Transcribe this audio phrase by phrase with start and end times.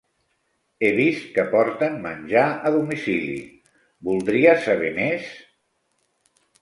[0.85, 3.37] He vist que porten menjar a domicili,
[4.09, 5.29] voldria saber més?